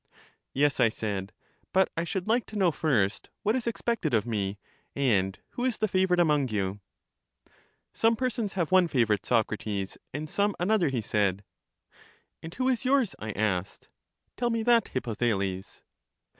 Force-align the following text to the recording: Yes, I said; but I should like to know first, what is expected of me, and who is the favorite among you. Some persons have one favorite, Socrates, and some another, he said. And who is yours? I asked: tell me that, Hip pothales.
Yes, 0.55 0.79
I 0.79 0.89
said; 0.89 1.31
but 1.71 1.91
I 1.95 2.05
should 2.05 2.27
like 2.27 2.47
to 2.47 2.55
know 2.55 2.71
first, 2.71 3.29
what 3.43 3.55
is 3.55 3.67
expected 3.67 4.15
of 4.15 4.25
me, 4.25 4.57
and 4.95 5.37
who 5.49 5.63
is 5.63 5.77
the 5.77 5.87
favorite 5.87 6.19
among 6.19 6.47
you. 6.49 6.79
Some 7.93 8.15
persons 8.15 8.53
have 8.53 8.71
one 8.71 8.87
favorite, 8.87 9.27
Socrates, 9.27 9.99
and 10.11 10.27
some 10.27 10.55
another, 10.59 10.89
he 10.89 11.01
said. 11.01 11.43
And 12.41 12.51
who 12.55 12.67
is 12.67 12.83
yours? 12.83 13.13
I 13.19 13.29
asked: 13.33 13.89
tell 14.37 14.49
me 14.49 14.63
that, 14.63 14.87
Hip 14.87 15.03
pothales. 15.03 15.81